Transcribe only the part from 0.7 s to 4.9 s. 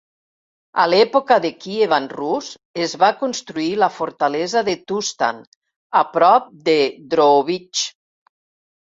A l'època de Kievan Rus, es va construir la fortalesa de